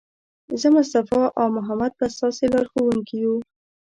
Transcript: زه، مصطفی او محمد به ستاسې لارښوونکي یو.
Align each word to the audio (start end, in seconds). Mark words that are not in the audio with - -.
زه، 0.59 0.67
مصطفی 0.77 1.21
او 1.39 1.45
محمد 1.57 1.91
به 1.99 2.05
ستاسې 2.15 2.45
لارښوونکي 2.53 3.15
یو. 3.25 3.35